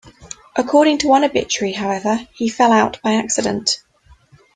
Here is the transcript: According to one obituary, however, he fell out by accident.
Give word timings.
According 0.55 0.97
to 0.97 1.07
one 1.09 1.23
obituary, 1.23 1.73
however, 1.73 2.27
he 2.33 2.49
fell 2.49 2.71
out 2.71 2.99
by 3.03 3.13
accident. 3.17 3.83